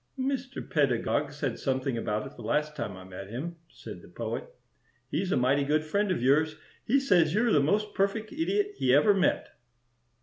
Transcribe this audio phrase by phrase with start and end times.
[0.17, 0.67] "Mr.
[0.67, 4.49] Pedagog said something about it the last time I met him," said the Poet.
[5.11, 6.55] "He's a mighty good friend of yours.
[6.87, 9.49] He says you are the most perfect Idiot he ever met."